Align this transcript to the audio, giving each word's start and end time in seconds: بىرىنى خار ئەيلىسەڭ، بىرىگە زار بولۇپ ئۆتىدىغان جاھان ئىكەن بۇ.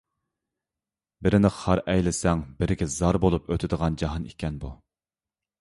بىرىنى 1.27 1.51
خار 1.57 1.83
ئەيلىسەڭ، 1.93 2.43
بىرىگە 2.63 2.89
زار 2.97 3.21
بولۇپ 3.27 3.55
ئۆتىدىغان 3.57 4.03
جاھان 4.05 4.29
ئىكەن 4.33 4.59
بۇ. 4.65 4.77